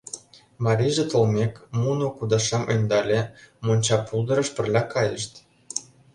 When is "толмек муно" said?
1.11-2.07